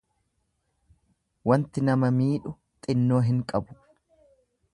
Wanti 1.51 1.85
nama 1.91 2.11
miidhu 2.21 2.57
xinnoo 2.87 3.21
hin 3.29 3.45
qabu. 3.53 3.79